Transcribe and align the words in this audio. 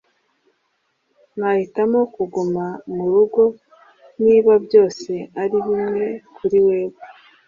nahitamo 1.37 1.99
kuguma 2.15 2.65
murugo 2.95 3.43
niba 4.25 4.53
byose 4.65 5.11
ari 5.41 5.57
bimwe 5.65 6.07
kuri 6.35 6.57
wewe. 6.65 6.99